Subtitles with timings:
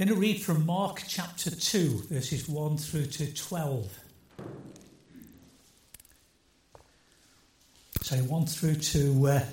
[0.00, 3.98] I'm going to read from Mark chapter 2, verses 1 through to 12.
[8.02, 9.44] So 1 through to, uh,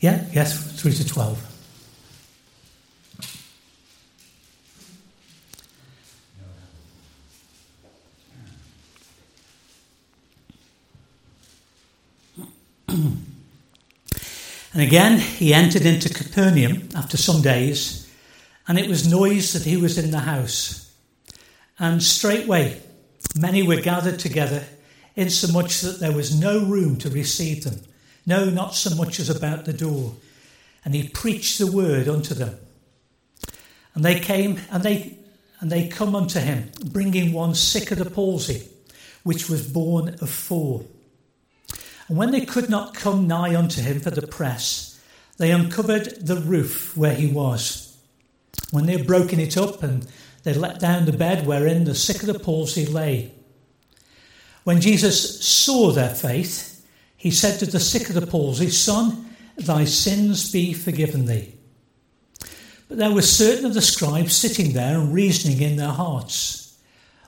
[0.00, 1.52] yeah, yes, through to 12.
[12.88, 18.05] and again he entered into Capernaum after some days
[18.68, 20.92] and it was noise that he was in the house.
[21.78, 22.80] And straightway
[23.34, 24.64] many were gathered together,
[25.14, 27.80] insomuch that there was no room to receive them,
[28.24, 30.14] no, not so much as about the door.
[30.84, 32.56] And he preached the word unto them.
[33.94, 35.18] And they came, and they
[35.60, 38.68] and they come unto him, bringing one sick of the palsy,
[39.22, 40.84] which was borne of four.
[42.08, 45.00] And when they could not come nigh unto him for the press,
[45.38, 47.85] they uncovered the roof where he was.
[48.70, 50.06] When they had broken it up and
[50.42, 53.32] they let down the bed wherein the sick of the palsy lay.
[54.64, 56.84] When Jesus saw their faith,
[57.16, 61.54] he said to the sick of the palsy, Son, thy sins be forgiven thee.
[62.88, 66.78] But there were certain of the scribes sitting there and reasoning in their hearts,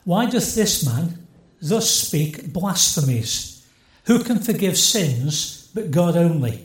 [0.04, 1.26] Why doth this man
[1.60, 3.66] thus speak blasphemies?
[4.04, 6.64] Who can forgive sins but God only?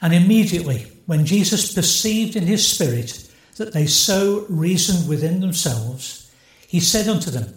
[0.00, 6.30] And immediately when Jesus perceived in his spirit that they so reasoned within themselves,
[6.66, 7.54] he said unto them,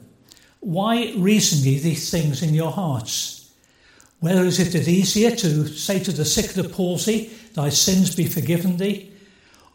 [0.60, 3.54] Why reason ye these things in your hearts?
[4.20, 8.26] Whether is it easier to say to the sick of the palsy, Thy sins be
[8.26, 9.12] forgiven thee,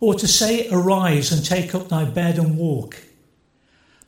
[0.01, 2.97] or to say, Arise and take up thy bed and walk?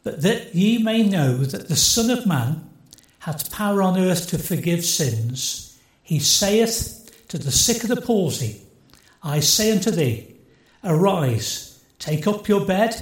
[0.05, 2.69] But that ye may know that the Son of Man
[3.21, 8.63] hath power on earth to forgive sins, he saith to the sick of the palsy,
[9.23, 10.35] I say unto thee,
[10.85, 12.97] Arise, take up your bed,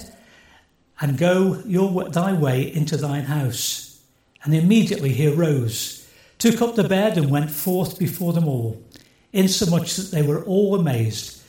[1.01, 4.01] and go your, thy way into thine house.
[4.45, 6.07] And immediately he arose,
[6.39, 8.83] took up the bed, and went forth before them all,
[9.33, 11.43] insomuch that they were all amazed,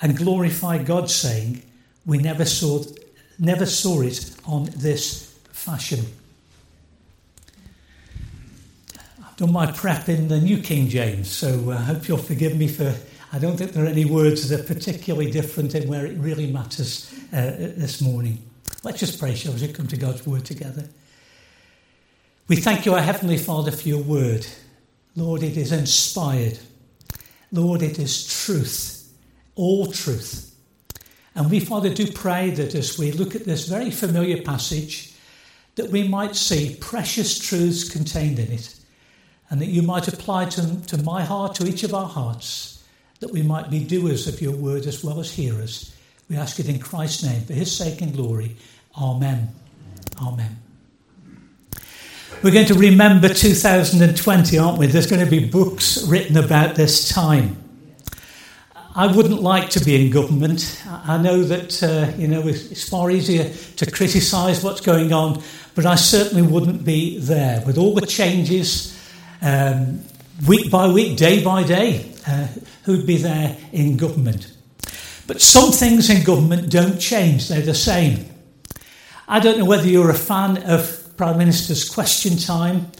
[0.00, 1.62] and glorified God, saying,
[2.06, 2.82] We never saw,
[3.38, 6.00] never saw it on this fashion.
[9.22, 12.56] I've done my prep in the New King James, so uh, I hope you'll forgive
[12.56, 12.94] me for
[13.34, 16.46] I don't think there are any words that are particularly different in where it really
[16.52, 18.40] matters uh, this morning.
[18.84, 20.88] Let's just pray, shall we, come to God's word together.
[22.46, 24.46] We thank you, our Heavenly Father, for your word.
[25.16, 26.60] Lord, it is inspired.
[27.50, 29.12] Lord, it is truth,
[29.56, 30.54] all truth.
[31.34, 35.12] And we, Father, do pray that as we look at this very familiar passage,
[35.74, 38.76] that we might see precious truths contained in it,
[39.50, 42.73] and that you might apply to, to my heart, to each of our hearts
[43.24, 45.96] that we might be doers of your word as well as hearers.
[46.28, 48.54] We ask it in Christ's name, for his sake and glory.
[49.00, 49.48] Amen.
[50.20, 50.58] Amen.
[52.42, 54.88] We're going to remember 2020, aren't we?
[54.88, 57.56] There's going to be books written about this time.
[58.94, 60.84] I wouldn't like to be in government.
[60.86, 65.42] I know that, uh, you know, it's far easier to criticise what's going on,
[65.74, 67.62] but I certainly wouldn't be there.
[67.64, 68.94] With all the changes,
[69.40, 70.02] um,
[70.46, 72.48] week by week, day by day, uh,
[72.84, 74.52] who'd be there in government.
[75.26, 78.26] But some things in government don't change, they're the same.
[79.26, 82.90] I don't know whether you're a fan of Prime Minister's question time.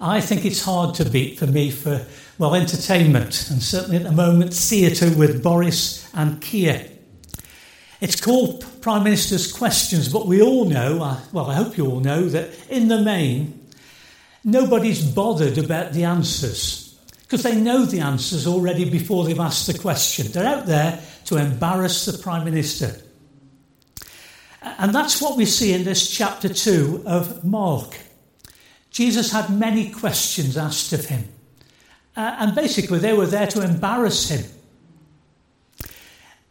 [0.00, 2.04] I think it's hard to beat for me for,
[2.38, 6.88] well, entertainment, and certainly at the moment, theatre with Boris and Keir.
[8.00, 12.00] It's called Prime Minister's Questions, but we all know, uh, well, I hope you all
[12.00, 13.57] know, that in the main,
[14.44, 16.88] nobody's bothered about the answers
[17.22, 20.32] because they know the answers already before they've asked the question.
[20.32, 22.96] They're out there to embarrass the Prime Minister.
[24.62, 27.98] And that's what we see in this chapter 2 of Mark.
[28.90, 31.28] Jesus had many questions asked of him.
[32.16, 34.44] Uh, and basically, they were there to embarrass him.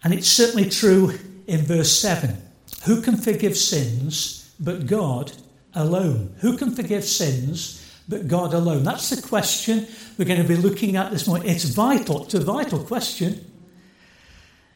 [0.03, 1.17] And it's certainly true
[1.47, 2.37] in verse 7.
[2.85, 5.31] Who can forgive sins but God
[5.77, 6.35] alone?
[6.39, 8.83] Who can forgive sins but God alone?
[8.83, 9.87] That's the question
[10.17, 11.49] we're going to be looking at this morning.
[11.49, 13.49] It's vital, it's a vital question.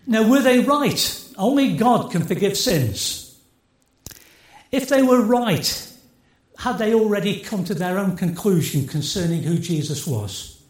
[0.07, 1.27] Now, were they right?
[1.38, 3.39] Only God can forgive sins.
[4.71, 5.92] If they were right,
[6.57, 10.62] had they already come to their own conclusion concerning who Jesus was?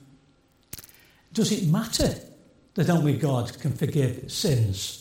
[1.33, 2.15] Does it matter
[2.75, 5.00] that only God can forgive sins?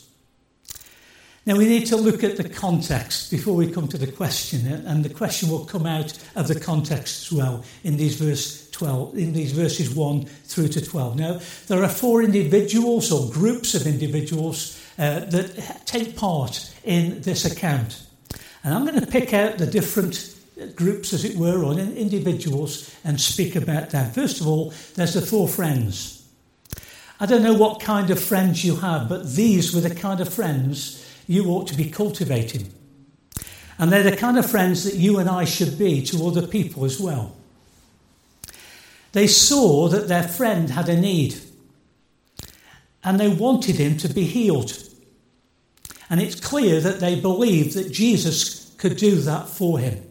[1.47, 5.03] Now, we need to look at the context before we come to the question, and
[5.03, 9.33] the question will come out of the context as well in these verse 12, in
[9.33, 11.17] these verses 1 through to 12.
[11.17, 17.47] Now, there are four individuals or groups of individuals uh, that take part in this
[17.47, 18.07] account.
[18.63, 20.37] And I'm going to pick out the different
[20.77, 24.11] groups, as it were, or individuals and speak about them.
[24.13, 26.23] First of all, there's the four friends.
[27.19, 30.33] I don't know what kind of friends you have, but these were the kind of
[30.33, 32.69] friends you ought to be cultivating.
[33.79, 36.85] And they're the kind of friends that you and I should be to other people
[36.85, 37.37] as well.
[39.13, 41.37] They saw that their friend had a need
[43.05, 44.77] and they wanted him to be healed.
[46.11, 50.03] And it's clear that they believed that Jesus could do that for him.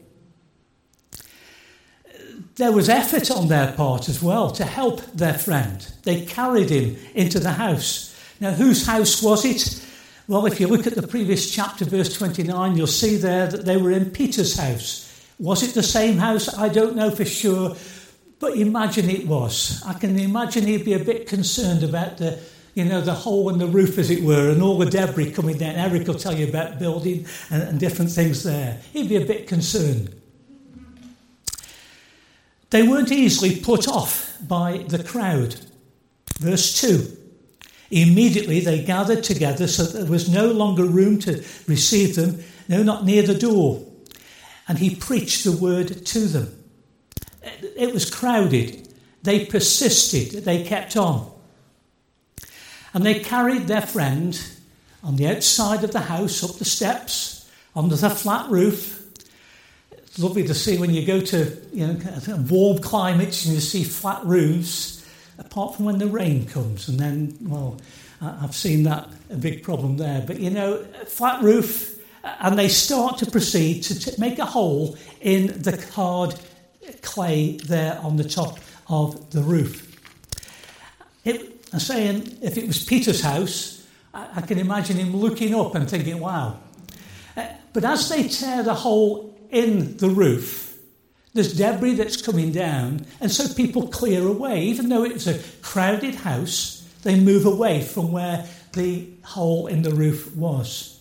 [2.56, 5.86] There was effort on their part as well to help their friend.
[6.04, 8.18] They carried him into the house.
[8.39, 9.86] Now, whose house was it?
[10.30, 13.78] Well, if you look at the previous chapter, verse 29, you'll see there that they
[13.78, 15.12] were in Peter's house.
[15.40, 16.56] Was it the same house?
[16.56, 17.76] I don't know for sure,
[18.38, 19.81] but imagine it was.
[19.88, 22.40] I can imagine he'd be a bit concerned about the,
[22.76, 25.58] you know, the hole in the roof, as it were, and all the debris coming
[25.58, 25.74] down.
[25.74, 28.80] Eric will tell you about building and, and different things there.
[28.94, 30.14] He'd be a bit concerned.
[32.70, 35.56] They weren't easily put off by the crowd.
[36.40, 37.19] Verse 2
[37.92, 42.84] Immediately they gathered together so that there was no longer room to receive them, no,
[42.84, 43.84] not near the door.
[44.68, 46.64] And he preached the word to them.
[47.76, 48.88] It was crowded.
[49.24, 51.32] They persisted, they kept on.
[52.94, 54.40] And they carried their friend
[55.04, 59.00] on the outside of the house, up the steps, under the flat roof,
[59.92, 61.98] It's lovely to see when you go to you know,
[62.50, 64.99] warm climates and you see flat roofs,
[65.40, 66.88] apart from when the rain comes.
[66.88, 67.80] And then, well,
[68.22, 70.24] I've seen that a big problem there.
[70.26, 74.98] But you know, flat roof, and they start to proceed to t- make a hole
[75.22, 76.36] in the hard
[77.02, 78.60] clay there on the top
[78.90, 79.86] of the roof.
[81.24, 85.76] It, I'm saying, if it was Peter's house, I, I can imagine him looking up
[85.76, 86.60] and thinking, wow.
[87.38, 90.69] Uh, but as they tear the hole in the roof.
[91.34, 94.64] There's debris that's coming down, and so people clear away.
[94.64, 99.92] Even though it's a crowded house, they move away from where the hole in the
[99.92, 101.00] roof was.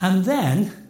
[0.00, 0.82] And then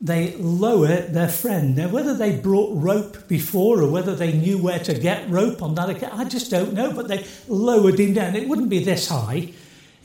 [0.00, 1.76] they lower their friend.
[1.76, 5.74] Now, whether they brought rope before or whether they knew where to get rope on
[5.74, 8.36] that account, I just don't know, but they lowered him down.
[8.36, 9.52] It wouldn't be this high,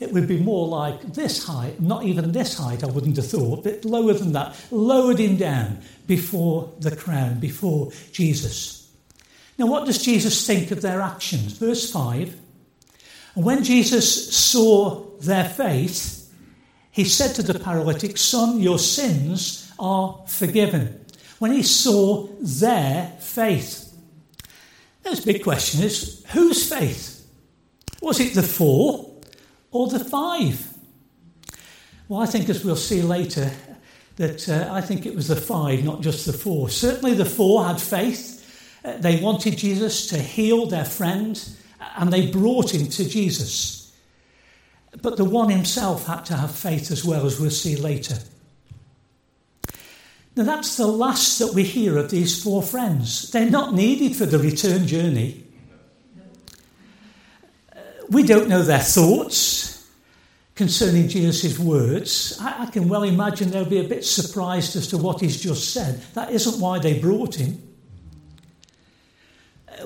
[0.00, 3.62] it would be more like this height, not even this height, I wouldn't have thought,
[3.62, 8.90] but lower than that, lowered him down before the crown, before Jesus.
[9.58, 11.52] Now, what does Jesus think of their actions?
[11.54, 12.36] Verse 5
[13.34, 16.32] When Jesus saw their faith,
[16.90, 21.04] he said to the paralytic, Son, your sins are forgiven.
[21.38, 23.92] When he saw their faith.
[25.04, 27.26] Now, the big question is whose faith?
[28.00, 29.10] Was it the four
[29.70, 30.72] or the five?
[32.08, 33.50] Well, I think, as we'll see later,
[34.16, 36.68] that uh, I think it was the five, not just the four.
[36.68, 38.40] Certainly, the four had faith.
[38.84, 41.42] Uh, they wanted Jesus to heal their friend,
[41.96, 43.92] and they brought him to Jesus.
[45.02, 48.16] But the one himself had to have faith as well, as we'll see later.
[50.36, 53.30] Now, that's the last that we hear of these four friends.
[53.30, 55.44] They're not needed for the return journey.
[58.08, 59.73] We don't know their thoughts
[60.54, 62.38] concerning Jesus' words.
[62.40, 65.72] I, I, can well imagine they'll be a bit surprised as to what he's just
[65.72, 66.00] said.
[66.14, 67.60] That isn't why they brought him.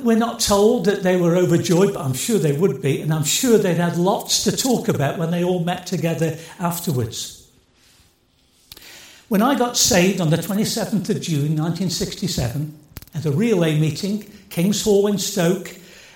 [0.01, 3.25] We're not told that they were overjoyed, but I'm sure they would be, and I'm
[3.25, 7.51] sure they'd had lots to talk about when they all met together afterwards.
[9.29, 12.79] When I got saved on the 27th of June 1967
[13.15, 15.75] at a relay meeting, King's Hall in Stoke,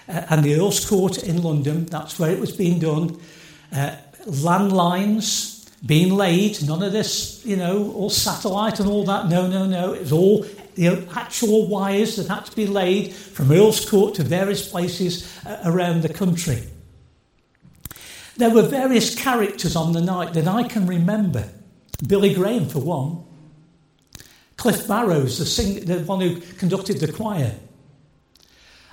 [0.09, 1.87] uh, and the Earl's Court in London.
[1.87, 3.21] That's where it was being done.
[3.73, 9.29] Uh, landlines being laid, none of this, you know, all satellite and all that.
[9.29, 9.95] No, no, no.
[9.95, 14.15] It was all you know, actual wires that had to be laid from Earl's Court
[14.15, 16.63] to various places uh, around the country.
[18.37, 21.49] There were various characters on the night that I can remember.
[22.07, 23.25] Billy Graham, for one.
[24.57, 27.55] Cliff Barrows, the, sing- the one who conducted the choir.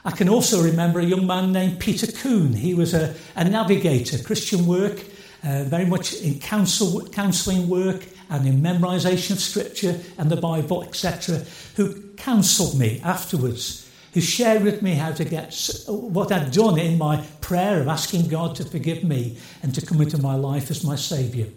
[0.03, 2.53] I can also remember a young man named Peter Kuhn.
[2.53, 4.99] He was a, a navigator, Christian work,
[5.43, 10.83] uh, very much in counsel, counselling work and in memorisation of scripture and the Bible,
[10.83, 11.43] etc.,
[11.75, 15.53] who counselled me afterwards, who shared with me how to get
[15.87, 20.01] what I'd done in my prayer of asking God to forgive me and to come
[20.01, 21.47] into my life as my Saviour.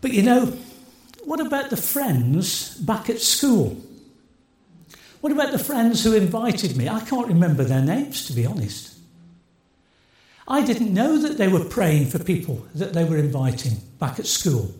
[0.00, 0.56] But you know,
[1.24, 3.76] what about the friends back at school?
[5.20, 6.88] What about the friends who invited me?
[6.88, 8.95] I can't remember their names, to be honest.
[10.48, 14.26] I didn't know that they were praying for people that they were inviting back at
[14.26, 14.72] school.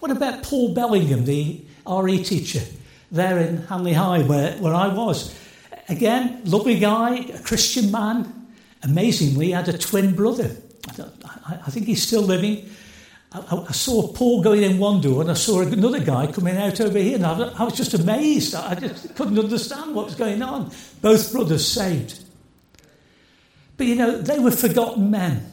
[0.00, 2.62] What about Paul Bellingham, the RE teacher,
[3.10, 5.34] there in Hanley High, where, where I was?
[5.88, 8.34] Again, lovely guy, a Christian man.
[8.82, 10.56] Amazingly, had a twin brother.
[10.98, 12.68] I, I think he's still living.
[13.32, 16.80] I, I, saw Paul going in one door and I saw another guy coming out
[16.80, 18.54] over here, and I, I was just amazed.
[18.54, 20.70] I just couldn't understand what was going on.
[21.02, 22.20] Both brothers saved.
[23.78, 25.50] But you know, they were forgotten men.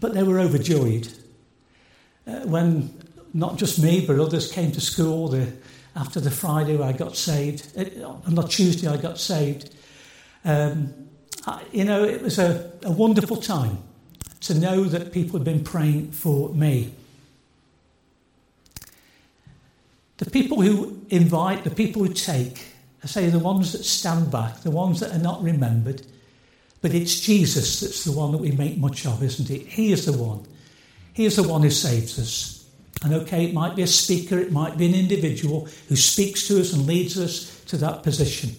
[0.00, 1.08] But they were overjoyed
[2.26, 2.90] uh, when
[3.34, 5.52] not just me, but others came to school the,
[5.94, 7.76] after the Friday where I got saved.
[7.76, 9.74] Uh, on the Tuesday, I got saved.
[10.44, 10.94] Um,
[11.46, 13.78] I, you know, it was a, a wonderful time
[14.40, 16.94] to know that people had been praying for me.
[20.18, 22.75] The people who invite, the people who take,
[23.06, 26.02] I say the ones that stand back, the ones that are not remembered,
[26.82, 29.64] but it's Jesus that's the one that we make much of, isn't it?
[29.64, 30.44] He is the one.
[31.12, 32.68] He is the one who saves us.
[33.04, 36.58] And okay, it might be a speaker, it might be an individual who speaks to
[36.60, 38.56] us and leads us to that position.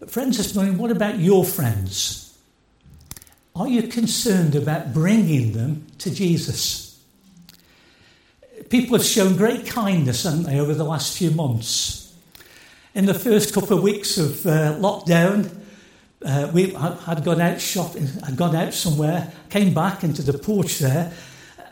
[0.00, 2.36] But, friends, this morning, what about your friends?
[3.54, 7.00] Are you concerned about bringing them to Jesus?
[8.68, 12.03] People have shown great kindness, haven't they, over the last few months.
[12.94, 15.50] In the first couple of weeks of uh, lockdown,
[16.24, 20.78] uh, we had gone out shopping, had gone out somewhere, came back into the porch
[20.78, 21.12] there,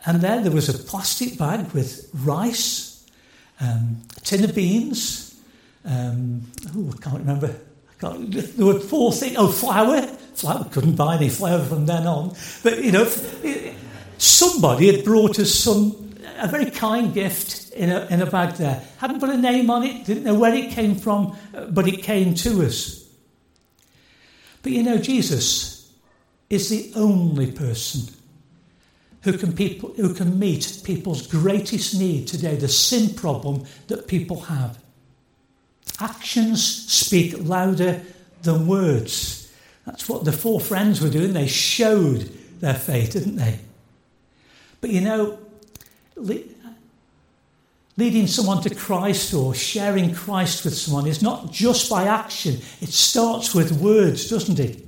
[0.04, 3.06] and there there was a plastic bag with rice,
[3.60, 5.40] um, a tin of beans.
[5.84, 6.42] Um,
[6.74, 7.54] oh, I can't remember.
[7.54, 9.36] I can't, there were four things.
[9.38, 10.02] Oh, flour.
[10.34, 10.64] Flour.
[10.72, 12.34] Couldn't buy any flour from then on.
[12.64, 13.04] But you know,
[14.18, 16.01] somebody had brought us some
[16.42, 18.82] a very kind gift in a, in a bag there.
[18.98, 20.04] Hadn't put a name on it.
[20.04, 23.08] Didn't know where it came from, uh, but it came to us.
[24.62, 25.92] But you know, Jesus
[26.50, 28.12] is the only person
[29.22, 34.40] who can, people, who can meet people's greatest need today, the sin problem that people
[34.40, 34.78] have.
[36.00, 38.02] Actions speak louder
[38.42, 39.52] than words.
[39.86, 41.34] That's what the four friends were doing.
[41.34, 43.60] They showed their faith, didn't they?
[44.80, 45.38] But you know,
[47.96, 52.88] leading someone to Christ or sharing Christ with someone is not just by action, it
[52.88, 54.86] starts with words, doesn't it?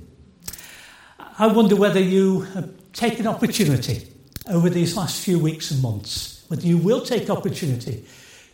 [1.37, 4.07] I wonder whether you have taken opportunity
[4.49, 8.05] over these last few weeks and months, whether you will take opportunity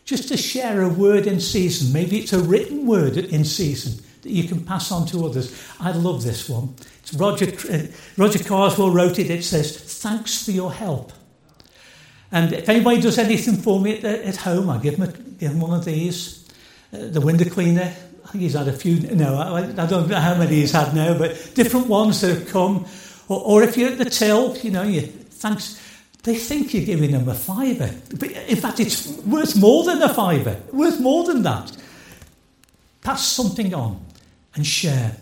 [0.03, 1.93] just to share a word in season.
[1.93, 5.71] Maybe it's a written word in season that you can pass on to others.
[5.79, 6.75] I love this one.
[7.00, 9.29] It's Roger, uh, Roger Carswell wrote it.
[9.29, 11.11] It says, Thanks for your help.
[12.31, 15.51] And if anybody does anything for me at, at home, I give them, a, give
[15.51, 16.47] them one of these.
[16.93, 20.19] Uh, the window cleaner, I think he's had a few, no, I, I, don't know
[20.19, 22.85] how many he's had now, but different ones that have come.
[23.27, 25.81] Or, or if you're at the till, you know, you, thanks,
[26.23, 27.93] they think you're giving them a fiver.
[28.17, 31.75] But in fact, it's worth more than a fiver, worth more than that.
[33.01, 34.05] Pass something on
[34.55, 35.17] and share.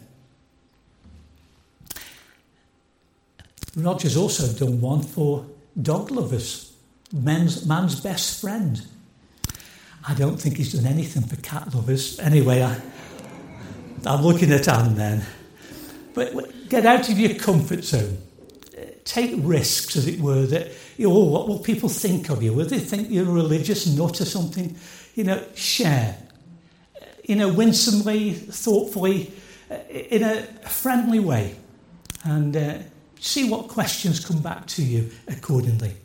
[3.75, 5.45] Roger's also done one for
[5.81, 6.69] dog lovers
[7.13, 8.81] man's, man's best friend.
[10.07, 12.19] I don't think he's done anything for cat lovers.
[12.19, 12.79] Anyway, I,
[14.05, 15.25] I'm looking at Anne then.
[16.13, 18.17] But get out of your comfort zone.
[19.05, 22.53] Take risks, as it were, that, you know, what will people think of you?
[22.53, 24.75] Will they think you're a religious nut or something?
[25.15, 26.15] You know, share.
[27.25, 29.31] You know, winsomely, thoughtfully,
[29.89, 31.55] in a friendly way.
[32.23, 32.77] And uh,
[33.19, 35.95] see what questions come back to you accordingly.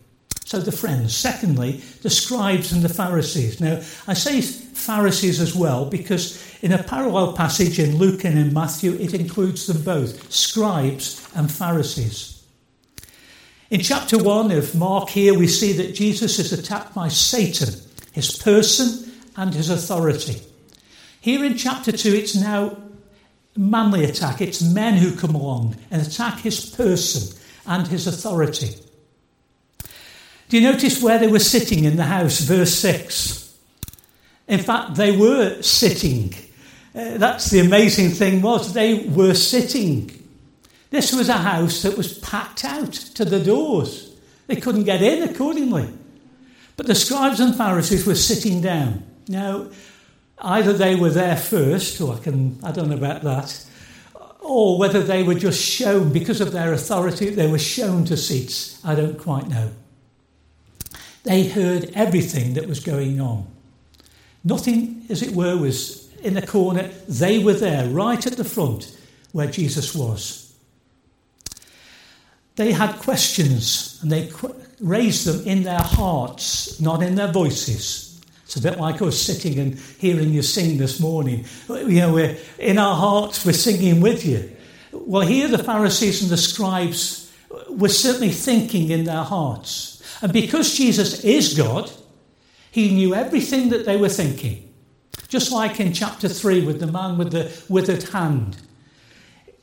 [0.44, 1.16] So the friends.
[1.16, 3.60] Secondly, the scribes and the Pharisees.
[3.60, 8.52] Now, I say Pharisees as well because in a parallel passage in Luke and in
[8.52, 12.42] Matthew, it includes them both scribes and Pharisees.
[13.70, 17.74] In chapter 1 of Mark, here we see that Jesus is attacked by Satan,
[18.12, 20.40] his person and his authority.
[21.20, 22.76] Here in chapter 2, it's now
[23.56, 24.42] manly attack.
[24.42, 27.36] It's men who come along and attack his person
[27.66, 28.74] and his authority.
[30.48, 32.40] Do you notice where they were sitting in the house?
[32.40, 33.56] Verse 6.
[34.48, 36.34] In fact, they were sitting.
[36.94, 40.10] Uh, that's the amazing thing was they were sitting.
[40.90, 44.14] This was a house that was packed out to the doors.
[44.46, 45.88] They couldn't get in accordingly.
[46.76, 49.02] But the scribes and Pharisees were sitting down.
[49.28, 49.68] Now,
[50.38, 53.64] either they were there first, or I can I don't know about that,
[54.40, 58.84] or whether they were just shown because of their authority, they were shown to seats.
[58.84, 59.70] I don't quite know.
[61.24, 63.46] They heard everything that was going on.
[64.44, 66.90] Nothing, as it were, was in a corner.
[67.08, 68.96] They were there, right at the front,
[69.32, 70.54] where Jesus was.
[72.56, 78.20] They had questions and they qu- raised them in their hearts, not in their voices.
[78.44, 81.46] It's a bit like us sitting and hearing you sing this morning.
[81.68, 84.54] You know, we're, in our hearts, we're singing with you.
[84.92, 87.32] Well, here the Pharisees and the scribes
[87.68, 89.93] were certainly thinking in their hearts.
[90.22, 91.90] And because Jesus is God,
[92.70, 94.72] he knew everything that they were thinking.
[95.28, 98.56] Just like in chapter 3 with the man with the withered hand.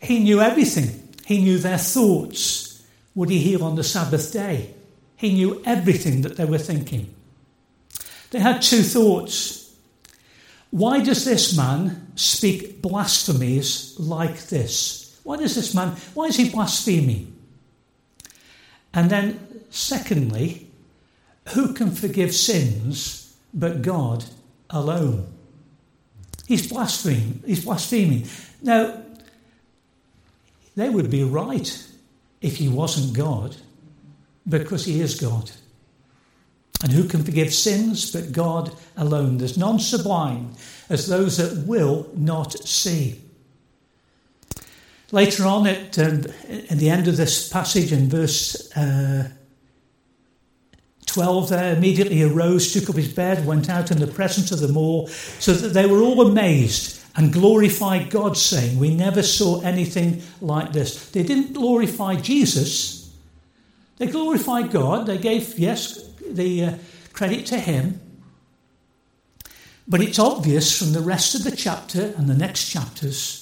[0.01, 1.07] He knew everything.
[1.25, 2.81] He knew their thoughts.
[3.15, 4.73] Would he heal on the Sabbath day?
[5.15, 7.13] He knew everything that they were thinking.
[8.31, 9.73] They had two thoughts.
[10.71, 15.19] Why does this man speak blasphemies like this?
[15.23, 17.37] Why does this man, why is he blaspheming?
[18.93, 20.67] And then, secondly,
[21.49, 24.23] who can forgive sins but God
[24.69, 25.27] alone?
[26.45, 27.41] He's blaspheming.
[27.45, 28.27] He's blaspheming.
[28.61, 29.01] Now,
[30.75, 31.87] they would be right
[32.41, 33.55] if he wasn't God,
[34.47, 35.51] because he is God.
[36.83, 39.37] And who can forgive sins but God alone?
[39.37, 40.55] There's none sublime
[40.89, 43.21] as those that will not see.
[45.11, 49.29] Later on, at, um, the end of this passage in verse uh,
[51.13, 54.77] 12 there, immediately arose, took up his bed, went out in the presence of them
[54.77, 60.21] all, so that they were all amazed and glorified God, saying, We never saw anything
[60.39, 61.09] like this.
[61.11, 63.11] They didn't glorify Jesus,
[63.97, 65.05] they glorified God.
[65.05, 66.73] They gave, yes, the uh,
[67.13, 68.01] credit to him.
[69.87, 73.41] But it's obvious from the rest of the chapter and the next chapters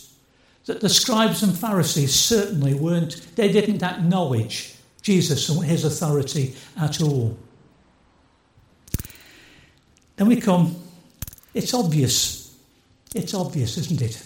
[0.66, 7.02] that the scribes and Pharisees certainly weren't, they didn't acknowledge Jesus and his authority at
[7.02, 7.38] all.
[10.20, 10.76] Then we come,
[11.54, 12.54] it's obvious.
[13.16, 14.22] It's obvious, isn't it?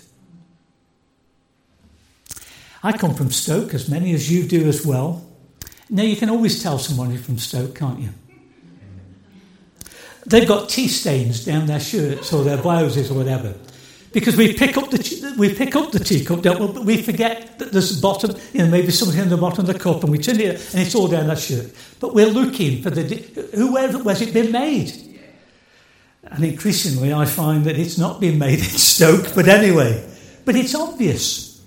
[2.82, 5.24] I come from Stoke, as many as you do as well.
[5.92, 8.10] Now, you can always tell someone from Stoke, can't you?
[10.25, 13.53] They've got tea stains down their shirts or their blouses or whatever.
[14.12, 16.68] Because we pick up the we pick up the teacup, don't we?
[16.74, 19.77] But we forget that there's bottom, you know, maybe something in the bottom of the
[19.77, 21.72] cup, and we turn it, and it's all down that shirt.
[22.00, 23.03] But we're looking for the
[23.56, 25.02] who where's it been made?
[26.25, 30.03] And increasingly, I find that it's not being made in Stoke, but anyway,
[30.46, 31.62] but it's obvious.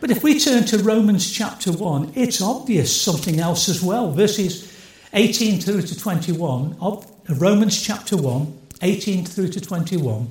[0.00, 4.12] But if we turn to Romans chapter 1, it's obvious something else as well.
[4.12, 4.66] Verses
[5.12, 7.06] 18 through to 21, of
[7.40, 10.30] Romans chapter 1, 18 through to 21.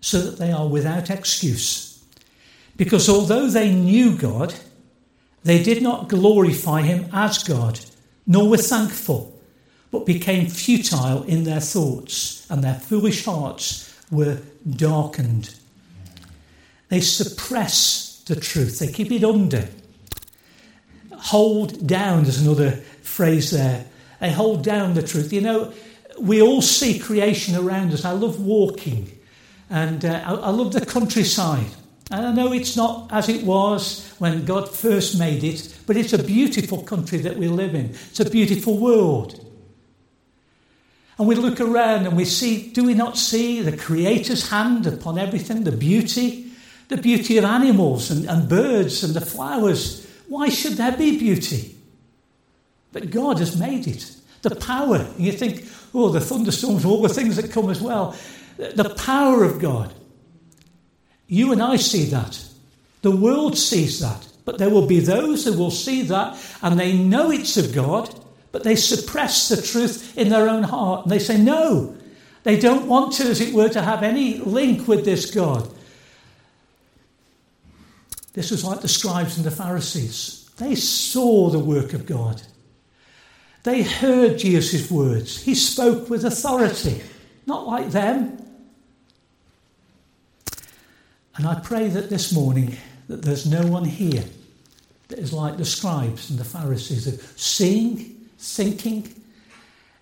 [0.00, 2.04] so that they are without excuse.
[2.76, 4.54] Because although they knew God,
[5.44, 7.80] they did not glorify him as God,
[8.26, 9.38] nor were thankful,
[9.90, 15.54] but became futile in their thoughts, and their foolish hearts were darkened.
[16.88, 19.68] They suppress the truth, they keep it under.
[21.12, 23.86] Hold down, there's another phrase there.
[24.20, 25.32] They hold down the truth.
[25.32, 25.72] You know,
[26.18, 28.04] we all see creation around us.
[28.04, 29.15] I love walking
[29.70, 31.66] and uh, I, I love the countryside.
[32.10, 36.12] And I know it's not as it was when God first made it, but it's
[36.12, 37.86] a beautiful country that we live in.
[37.86, 39.42] It's a beautiful world.
[41.18, 45.18] And we look around and we see, do we not see the Creator's hand upon
[45.18, 45.64] everything?
[45.64, 46.52] The beauty,
[46.88, 50.06] the beauty of animals and, and birds and the flowers.
[50.28, 51.74] Why should there be beauty?
[52.92, 54.14] But God has made it.
[54.42, 54.96] The power.
[54.96, 58.14] And you think, oh, the thunderstorms, all the things that come as well
[58.56, 59.92] the power of God.
[61.26, 62.44] You and I see that.
[63.02, 64.26] The world sees that.
[64.44, 68.14] But there will be those who will see that and they know it's of God,
[68.52, 71.02] but they suppress the truth in their own heart.
[71.02, 71.96] And they say, no,
[72.44, 75.68] they don't want to, as it were, to have any link with this God.
[78.34, 80.48] This was like the scribes and the Pharisees.
[80.58, 82.40] They saw the work of God.
[83.64, 85.42] They heard Jesus' words.
[85.42, 87.02] He spoke with authority,
[87.46, 88.45] not like them.
[91.36, 92.76] And I pray that this morning
[93.08, 94.24] that there's no one here
[95.08, 97.96] that is like the scribes and the Pharisees of seeing,
[98.38, 99.12] thinking,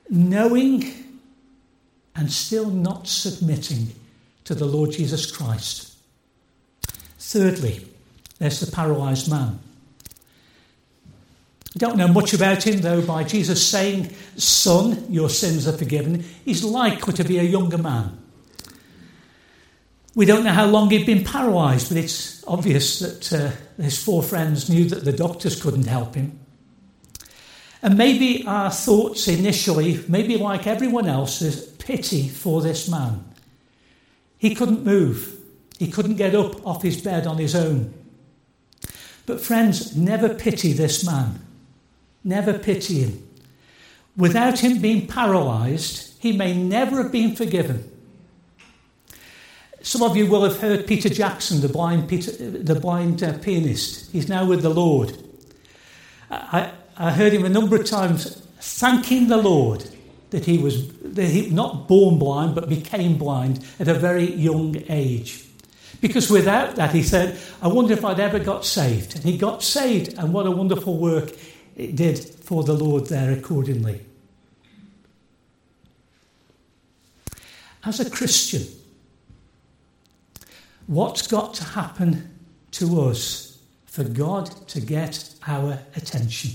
[0.08, 0.92] knowing
[2.14, 3.88] and still not submitting
[4.44, 5.96] to the Lord Jesus Christ.
[7.18, 7.86] Thirdly,
[8.38, 9.58] there's the paralyzed man.
[11.74, 16.24] We don't know much about him, though, by Jesus saying, Son, your sins are forgiven.
[16.44, 18.16] He's likely to be a younger man.
[20.14, 24.22] We don't know how long he'd been paralysed, but it's obvious that uh, his four
[24.22, 26.38] friends knew that the doctors couldn't help him.
[27.82, 33.24] And maybe our thoughts initially, maybe like everyone else, is pity for this man.
[34.38, 35.38] He couldn't move,
[35.78, 37.92] he couldn't get up off his bed on his own.
[39.26, 41.40] But, friends, never pity this man.
[42.22, 43.28] Never pity him.
[44.16, 47.90] Without him being paralysed, he may never have been forgiven.
[49.84, 54.10] Some of you will have heard Peter Jackson, the blind, Peter, the blind uh, pianist.
[54.12, 55.14] He's now with the Lord.
[56.30, 59.84] I, I heard him a number of times thanking the Lord
[60.30, 64.82] that he was that he, not born blind, but became blind at a very young
[64.88, 65.44] age.
[66.00, 69.16] Because without that, he said, I wonder if I'd ever got saved.
[69.16, 71.30] And he got saved, and what a wonderful work
[71.76, 74.00] it did for the Lord there accordingly.
[77.84, 78.62] As a Christian,
[80.86, 82.30] What's got to happen
[82.72, 86.50] to us for God to get our attention?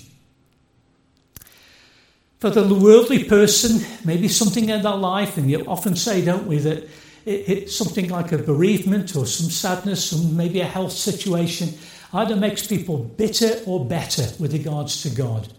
[2.39, 6.59] For the worldly person, maybe something in their life, and you often say, don't we,
[6.59, 6.87] that
[7.25, 11.73] it's something like a bereavement or some sadness, some maybe a health situation,
[12.13, 15.51] either makes people bitter or better with regards to God.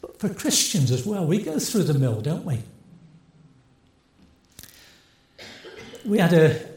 [0.00, 2.58] But for Christians as well, we go through the mill, don't we?
[6.04, 6.75] We had a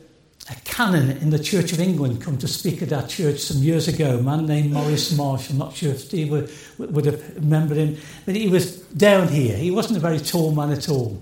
[0.79, 4.17] canon in the Church of England come to speak at our church some years ago,
[4.17, 5.49] a man named Maurice Marsh.
[5.49, 9.57] I'm not sure if Steve would, would have remembered him, but he was down here.
[9.57, 11.21] He wasn't a very tall man at all.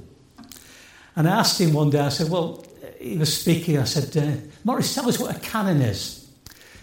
[1.15, 2.67] And I asked him one day, I said, Well,
[2.99, 6.29] he was speaking, I said, uh, Maurice, tell us what a canon is.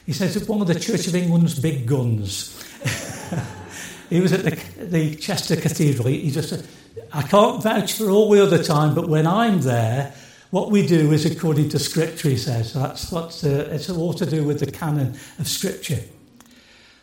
[0.05, 2.61] He says it's one of the Church of England's big guns.
[4.11, 6.09] he was at the, the Chester Cathedral.
[6.09, 6.67] He, he just said,
[7.13, 10.13] I can't vouch for all the other time, but when I'm there,
[10.55, 12.71] what we do is according to Scripture, he says.
[12.71, 15.99] So that's what's, uh, it's all to do with the canon of Scripture.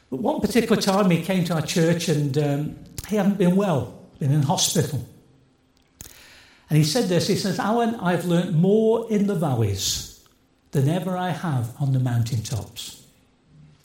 [0.10, 2.76] But one particular time he came to our church and um,
[3.10, 5.06] he hadn't been well, been in hospital.
[6.70, 10.26] And he said this, he says, Alan, I've learnt more in the valleys
[10.72, 13.06] than ever I have on the mountaintops.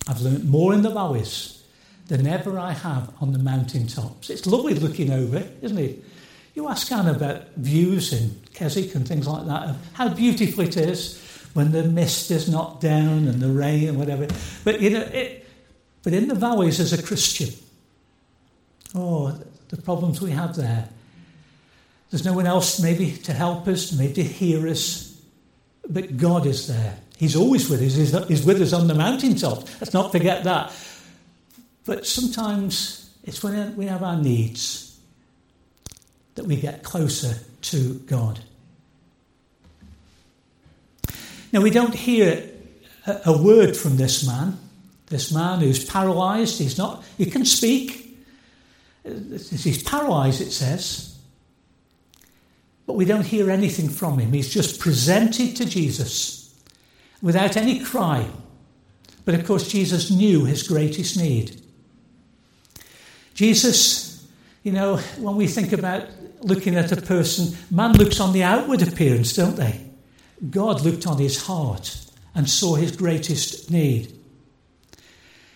[0.07, 1.65] I've learnt more in the valleys
[2.07, 4.31] than ever I have on the mountaintops.
[4.31, 6.05] It's lovely looking over, isn't it?
[6.57, 11.21] You ask Anne about views in Keswick and things like that, how beautiful it is
[11.53, 14.27] when the mist is not down and the rain and whatever.
[14.65, 15.47] But you know, it,
[16.03, 17.51] but in the valleys as a Christian,
[18.95, 19.39] oh,
[19.69, 20.89] the problems we have there.
[22.11, 25.21] There's no one else maybe to help us, maybe to hear us,
[25.87, 26.97] but God is there.
[27.19, 28.29] He's always with us.
[28.29, 29.65] He's with us on the mountaintop.
[29.79, 30.73] Let's not forget that.
[31.85, 34.86] But sometimes it's when we have our needs
[36.37, 38.41] that we get closer to God.
[41.53, 42.49] Now, we don't hear
[43.25, 44.59] a, word from this man,
[45.07, 46.59] this man who's paralyzed.
[46.59, 48.19] He's not, he can speak.
[49.05, 51.17] He's paralyzed, it says.
[52.87, 54.33] But we don't hear anything from him.
[54.33, 56.55] He's just presented to Jesus
[57.23, 58.29] without any cry.
[59.25, 61.61] But of course, Jesus knew his greatest need.
[63.35, 64.27] Jesus,
[64.63, 66.07] you know, when we think about
[66.41, 69.81] looking at a person, man looks on the outward appearance, don't they?
[70.51, 71.99] God looked on his heart
[72.35, 74.13] and saw his greatest need.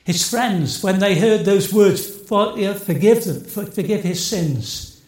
[0.04, 5.02] His friends, when they heard those words, forgive them, for, forgive his sins,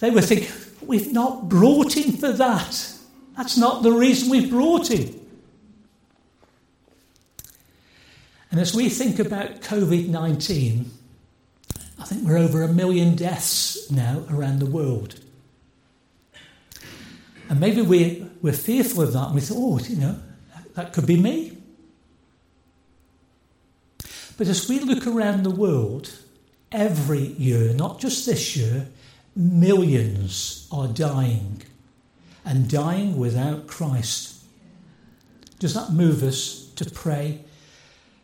[0.00, 0.50] they were thinking,
[0.82, 2.94] we've not brought him for that.
[3.36, 5.14] That's not the reason we brought him.
[8.50, 10.97] And as we think about COVID 19, I
[12.08, 15.20] think we're over a million deaths now around the world.
[17.50, 20.18] And maybe we, we're fearful of that and we thought, oh, you know,
[20.74, 21.58] that could be me.
[24.38, 26.10] But as we look around the world,
[26.72, 28.88] every year, not just this year,
[29.36, 31.62] millions are dying
[32.44, 34.42] and dying without Christ.
[35.58, 37.40] Does that move us to pray?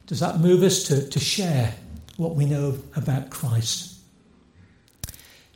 [0.06, 1.74] Does that move us to, to share
[2.16, 3.98] what we know about Christ.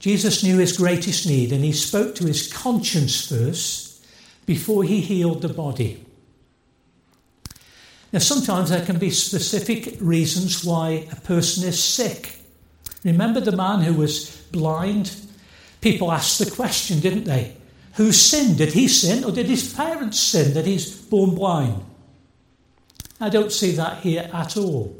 [0.01, 4.05] Jesus knew his greatest need and he spoke to his conscience first
[4.47, 6.05] before he healed the body.
[8.13, 12.37] Now, sometimes there can be specific reasons why a person is sick.
[13.05, 15.15] Remember the man who was blind?
[15.81, 17.55] People asked the question, didn't they?
[17.95, 18.59] Who sinned?
[18.59, 21.85] Did he sin or did his parents sin that he's born blind?
[23.21, 24.97] I don't see that here at all.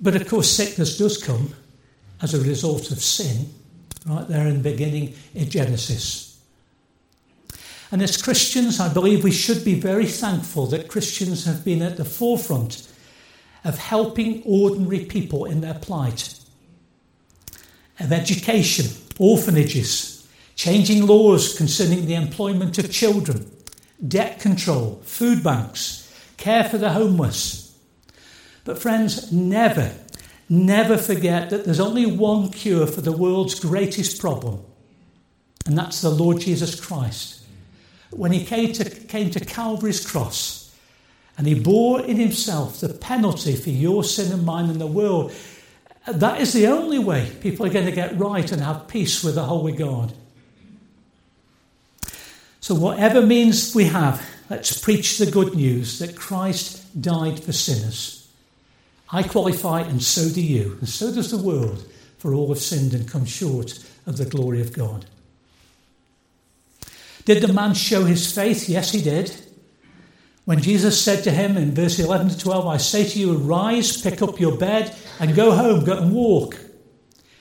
[0.00, 1.54] But of course, sickness does come
[2.20, 3.48] as a result of sin,
[4.06, 6.40] right there in the beginning in Genesis.
[7.90, 11.96] And as Christians, I believe we should be very thankful that Christians have been at
[11.96, 12.88] the forefront
[13.64, 16.38] of helping ordinary people in their plight,
[18.00, 18.86] of education,
[19.18, 20.26] orphanages,
[20.56, 23.50] changing laws concerning the employment of children,
[24.06, 27.63] debt control, food banks, care for the homeless.
[28.64, 29.92] But, friends, never,
[30.48, 34.64] never forget that there's only one cure for the world's greatest problem,
[35.66, 37.42] and that's the Lord Jesus Christ.
[38.10, 40.74] When he came to, came to Calvary's cross
[41.36, 45.32] and he bore in himself the penalty for your sin and mine in the world,
[46.06, 49.34] that is the only way people are going to get right and have peace with
[49.34, 50.12] the Holy God.
[52.60, 58.23] So, whatever means we have, let's preach the good news that Christ died for sinners.
[59.12, 61.86] I qualify, and so do you, and so does the world,
[62.18, 65.06] for all have sinned and come short of the glory of God.
[67.24, 68.68] Did the man show his faith?
[68.68, 69.34] Yes, he did.
[70.44, 74.00] When Jesus said to him in verse 11 to 12, I say to you, arise,
[74.00, 76.58] pick up your bed, and go home, go and walk.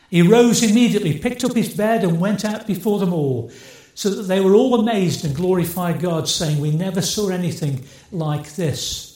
[0.10, 3.52] He rose immediately, picked up his bed, and went out before them all,
[3.94, 8.56] so that they were all amazed and glorified God, saying, We never saw anything like
[8.56, 9.13] this.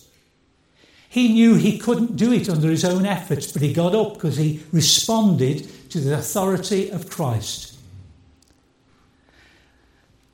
[1.10, 4.38] He knew he couldn't do it under his own efforts, but he got up because
[4.38, 7.78] he responded to the authority of Christ.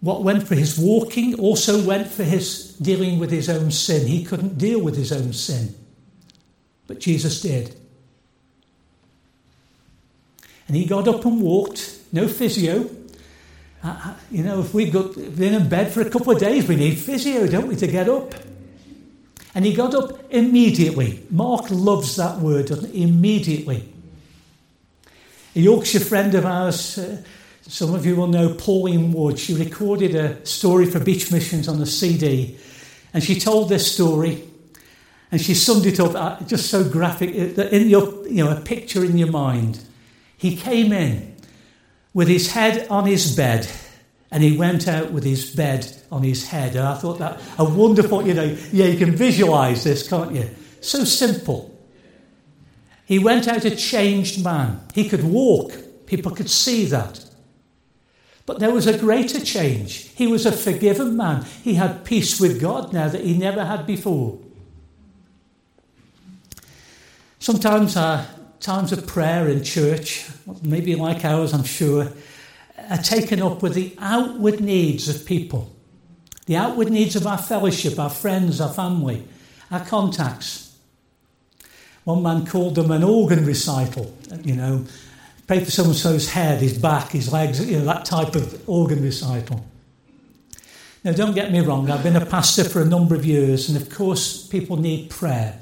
[0.02, 4.08] What went for his walking also went for his dealing with his own sin.
[4.08, 5.76] He couldn't deal with his own sin,
[6.88, 7.76] but Jesus did.
[10.68, 12.90] And he got up and walked, no physio.
[13.84, 16.76] Uh, uh you know, if we've been in bed for a couple of days, we
[16.76, 18.34] need physio, don't we, to get up?
[19.56, 21.24] And he got up immediately.
[21.30, 23.04] Mark loves that word, doesn't he?
[23.04, 23.88] Immediately.
[25.56, 27.22] A Yorkshire friend of ours, uh,
[27.62, 29.38] some of you will know Pauline Wood.
[29.38, 32.58] She recorded a story for Beach Missions on a CD,
[33.14, 34.44] and she told this story,
[35.32, 38.50] and she summed it up uh, just so graphic uh, that in your, you know,
[38.50, 39.80] a picture in your mind.
[40.36, 41.36] He came in
[42.14, 43.70] with his head on his bed,
[44.34, 46.76] and he went out with his bed on his head.
[46.76, 50.50] And I thought that a wonderful, you know, yeah, you can visualize this, can't you?
[50.82, 51.70] So simple.
[53.06, 54.82] He went out a changed man.
[54.96, 55.74] He could walk.
[56.08, 57.24] People could see that.
[58.48, 60.10] But there was a greater change.
[60.16, 61.46] He was a forgiven man.
[61.64, 64.40] He had peace with God now that he never had before.
[67.38, 68.26] Sometimes our
[68.60, 70.26] times of prayer in church,
[70.64, 72.12] maybe like ours, I'm sure,
[72.90, 75.72] are taken up with the outward needs of people,
[76.46, 79.28] the outward needs of our fellowship, our friends, our family,
[79.72, 80.78] our contacts.
[82.04, 84.86] One man called them an organ recital, you know,
[85.48, 89.02] pray for so so's head, his back, his legs, you know, that type of organ
[89.02, 89.66] recital.
[91.04, 93.82] Now, don't get me wrong, I've been a pastor for a number of years, and
[93.82, 95.60] of course, people need prayer.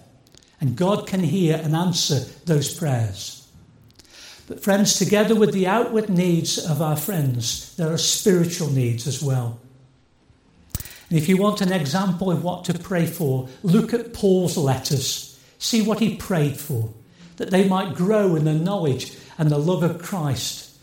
[0.60, 3.41] And God can hear and answer those prayers.
[4.52, 9.24] But, friends, together with the outward needs of our friends, there are spiritual needs as
[9.24, 9.62] well.
[10.76, 15.40] And if you want an example of what to pray for, look at Paul's letters.
[15.58, 16.94] See what he prayed for,
[17.38, 20.78] that they might grow in the knowledge and the love of Christ.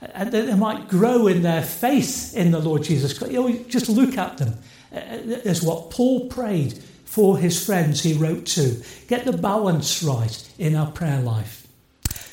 [0.00, 3.34] And that they might grow in their faith in the Lord Jesus Christ.
[3.34, 4.54] You know, just look at them
[4.94, 6.72] uh, as what Paul prayed
[7.04, 8.82] for his friends he wrote to.
[9.08, 11.59] Get the balance right in our prayer life.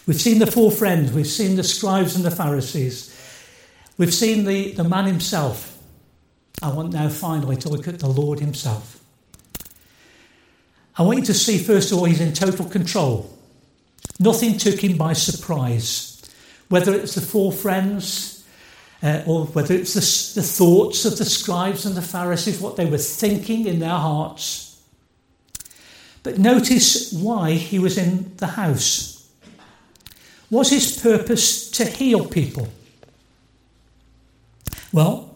[0.07, 3.13] We've seen the four friends, we've seen the scribes and the Pharisees,
[3.97, 5.77] we've seen the, the man himself.
[6.63, 9.03] I want now finally to look at the Lord himself.
[10.97, 13.37] I want you to see, first of all, he's in total control.
[14.17, 16.23] Nothing took him by surprise.
[16.69, 18.45] Whether it's the four friends,
[19.03, 22.85] uh, or whether it's the, the thoughts of the scribes and the Pharisees, what they
[22.85, 24.81] were thinking in their hearts.
[26.23, 29.16] But notice why he was in the house.
[30.49, 32.69] Was his purpose to heal people?
[34.93, 35.35] Well,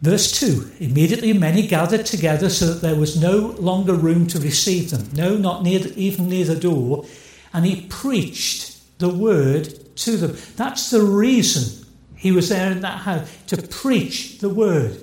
[0.00, 4.90] verse 2 immediately many gathered together so that there was no longer room to receive
[4.90, 5.10] them.
[5.12, 7.04] No, not near, even near the door
[7.52, 10.36] and he preached the word to them.
[10.56, 11.86] That's the reason
[12.16, 15.02] he was there in that house, to preach the word.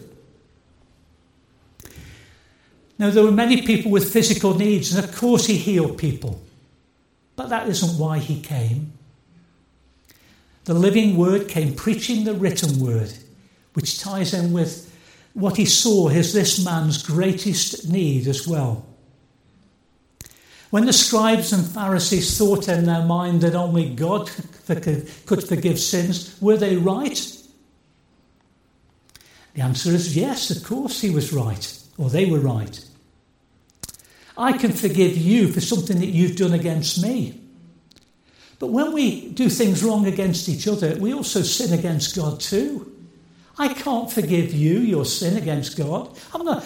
[3.00, 6.42] Now, there were many people with physical needs, and of course, he healed people.
[7.38, 8.92] But that isn't why he came.
[10.66, 13.14] the living word came preaching the written word,
[13.74, 14.94] which ties in with
[15.34, 18.86] what he saw as this man's greatest need as well.
[20.72, 24.30] When the scribes and Pharisees thought in their mind that only God
[24.66, 27.34] could forgive sins, were they right?
[29.54, 32.84] The answer is yes, of course he was right, or they were right.
[34.38, 37.42] I can forgive you for something that you've done against me.
[38.60, 42.94] But when we do things wrong against each other, we also sin against God too.
[43.60, 46.16] I can't forgive you your sin against God.
[46.34, 46.64] I'm not,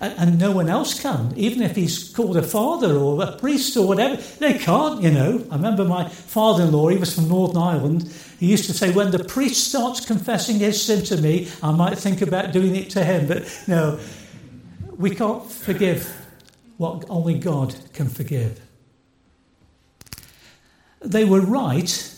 [0.00, 3.88] and no one else can, even if he's called a father or a priest or
[3.88, 4.16] whatever.
[4.38, 5.44] They can't, you know.
[5.50, 8.12] I remember my father in law, he was from Northern Ireland.
[8.38, 11.98] He used to say, when the priest starts confessing his sin to me, I might
[11.98, 13.26] think about doing it to him.
[13.26, 13.98] But no,
[14.96, 16.14] we can't forgive
[16.78, 18.60] what only God can forgive.
[21.00, 22.14] They were right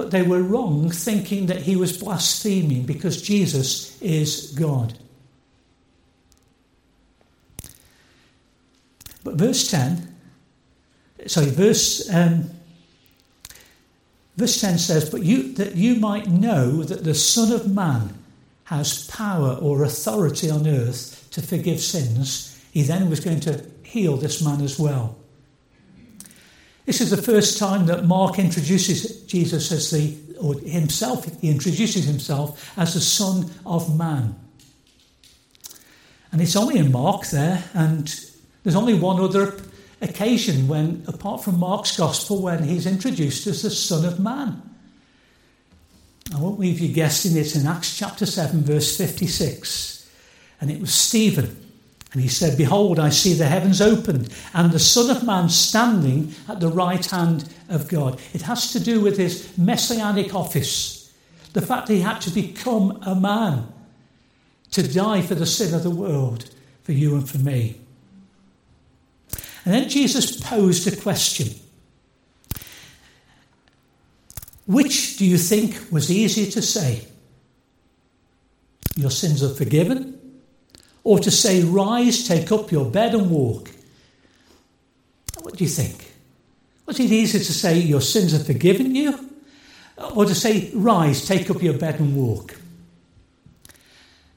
[0.00, 4.98] but they were wrong thinking that he was blaspheming because Jesus is God.
[9.22, 10.16] But verse 10,
[11.26, 12.48] sorry, verse, um,
[14.38, 18.14] verse 10 says, But you, that you might know that the Son of Man
[18.64, 24.16] has power or authority on earth to forgive sins, he then was going to heal
[24.16, 25.16] this man as well.
[26.86, 32.04] This is the first time that Mark introduces Jesus as the, or himself, he introduces
[32.04, 34.34] himself as the Son of Man.
[36.32, 38.06] And it's only in Mark there, and
[38.62, 39.60] there's only one other
[40.00, 44.62] occasion when, apart from Mark's Gospel, when he's introduced as the Son of Man.
[46.32, 50.08] I won't leave you guessing it's in Acts chapter 7, verse 56.
[50.60, 51.69] And it was Stephen
[52.12, 56.34] and he said, Behold, I see the heavens opened and the Son of Man standing
[56.48, 58.20] at the right hand of God.
[58.32, 61.12] It has to do with his messianic office,
[61.52, 63.72] the fact that he had to become a man
[64.72, 66.50] to die for the sin of the world,
[66.82, 67.80] for you and for me.
[69.64, 71.48] And then Jesus posed a question
[74.66, 77.06] Which do you think was easier to say?
[78.96, 80.19] Your sins are forgiven
[81.04, 83.70] or to say, Rise, take up your bed and walk.
[85.42, 86.12] What do you think?
[86.86, 89.30] Was it easier to say, Your sins are forgiven you?
[90.14, 92.56] Or to say, Rise, take up your bed and walk?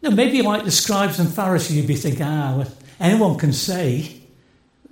[0.01, 4.21] Now, maybe like the scribes and Pharisees, you'd be thinking, Ah, well, anyone can say,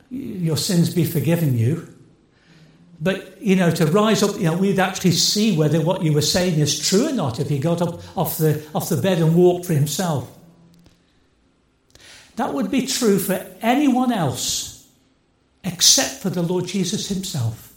[0.10, 1.88] Your sins be forgiven you.
[3.03, 6.21] But, you know, to rise up, you know, we'd actually see whether what you were
[6.21, 9.36] saying is true or not if he got up off the, off the bed and
[9.36, 10.29] walked for himself.
[12.41, 14.89] That would be true for anyone else
[15.63, 17.71] except for the Lord Jesus himself.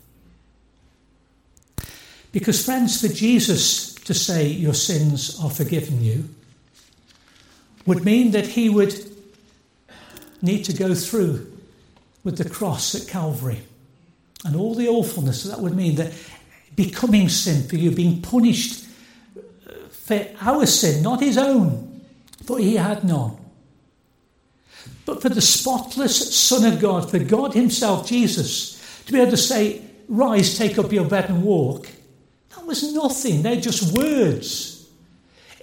[2.32, 6.30] Because, friends, for Jesus to say your sins are forgiven you
[7.84, 8.94] would mean that he would
[10.40, 11.46] need to go through
[12.22, 13.60] with the cross at Calvary
[14.46, 16.14] and all the awfulness that would mean that
[16.74, 18.86] becoming sin for you, being punished
[19.90, 22.00] for our sin, not his own,
[22.46, 23.43] for he had none.
[25.06, 29.36] But for the spotless Son of God, for God Himself, Jesus, to be able to
[29.36, 31.88] say, Rise, take up your bed and walk,
[32.54, 33.42] that was nothing.
[33.42, 34.88] They're just words.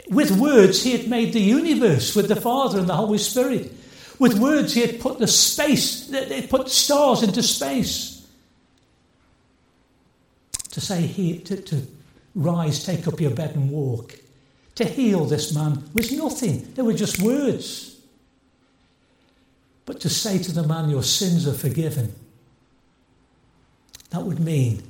[0.10, 3.72] With words, He had made the universe with the Father and the Holy Spirit.
[4.20, 8.28] With words, He had put the space, He put stars into space.
[10.72, 11.82] To say, he, to, to
[12.34, 14.18] rise, take up your bed and walk,
[14.76, 16.74] to heal this man was nothing.
[16.76, 17.91] They were just words.
[19.86, 22.14] But to say to the man, Your sins are forgiven,
[24.12, 24.84] that would mean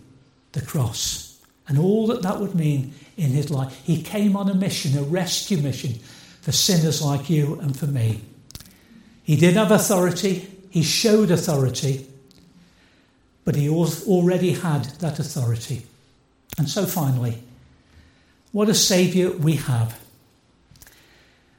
[0.52, 1.40] the cross.
[1.68, 3.80] And all that that would mean in his life.
[3.84, 5.94] He came on a mission, a rescue mission
[6.42, 8.22] for sinners like you and for me.
[9.24, 12.08] He did have authority, he showed authority,
[13.46, 15.86] but he already had that authority.
[16.58, 17.42] And so finally,
[18.52, 20.00] what a Saviour we have.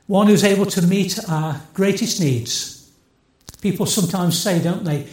[0.06, 2.81] One who's able to meet our greatest needs
[3.62, 5.06] People sometimes say, don't they?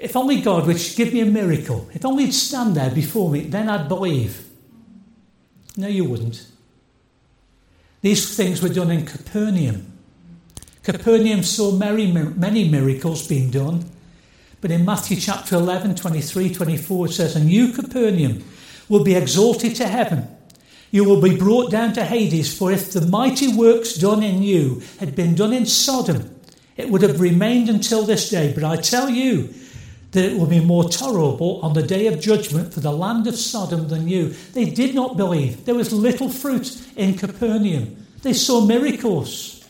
[0.00, 3.40] If only God would give me a miracle, if only He'd stand there before me,
[3.40, 4.46] then I'd believe.
[5.76, 6.46] No, you wouldn't.
[8.00, 9.92] These things were done in Capernaum.
[10.84, 13.84] Capernaum saw many, many miracles being done.
[14.60, 18.44] But in Matthew chapter 11, 23, 24, it says, And you, Capernaum,
[18.88, 20.28] will be exalted to heaven.
[20.92, 24.82] You will be brought down to Hades, for if the mighty works done in you
[25.00, 26.35] had been done in Sodom,
[26.76, 28.52] it would have remained until this day.
[28.54, 29.54] But I tell you
[30.12, 33.36] that it will be more tolerable on the day of judgment for the land of
[33.36, 34.28] Sodom than you.
[34.52, 35.64] They did not believe.
[35.64, 38.06] There was little fruit in Capernaum.
[38.22, 39.64] They saw miracles.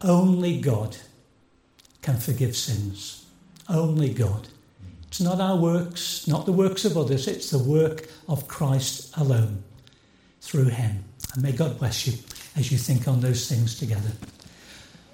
[0.00, 0.96] Only God
[2.02, 3.24] can forgive sins.
[3.68, 4.48] Only God.
[5.06, 9.62] It's not our works, not the works of others, it's the work of Christ alone
[10.40, 11.04] through Him.
[11.34, 12.14] And may God bless you
[12.56, 14.10] as you think on those things together.